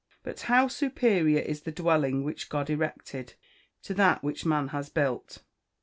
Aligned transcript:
But 0.23 0.39
how 0.49 0.67
superior 0.67 1.37
is 1.41 1.61
the 1.61 1.71
dwelling 1.71 2.23
which 2.23 2.49
God 2.49 2.71
erected, 2.71 3.35
to 3.83 3.93
that 3.93 4.23
which 4.23 4.47
man 4.47 4.69
has 4.69 4.89
built. 4.89 5.43